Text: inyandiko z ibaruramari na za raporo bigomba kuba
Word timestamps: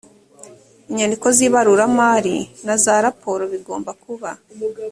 inyandiko 0.89 1.27
z 1.35 1.37
ibaruramari 1.47 2.35
na 2.65 2.75
za 2.83 2.95
raporo 3.05 3.43
bigomba 3.53 3.91
kuba 4.03 4.29